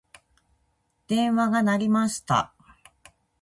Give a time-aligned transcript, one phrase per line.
[1.05, 2.55] 電話が鳴りました。